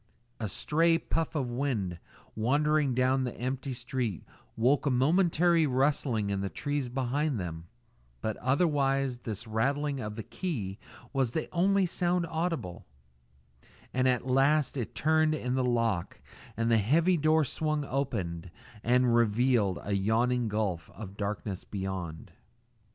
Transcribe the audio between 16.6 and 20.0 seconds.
the heavy door swung open and revealed a